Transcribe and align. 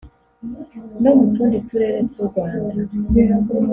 no 1.01 1.11
mu 1.17 1.25
tundi 1.33 1.57
turere 1.67 1.99
tw’u 2.09 2.25
Rwanda 2.29 2.77